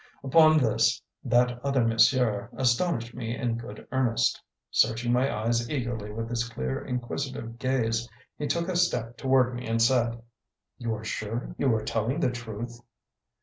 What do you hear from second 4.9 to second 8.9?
my eyes eagerly with his clear, inquisitive gaze, he took a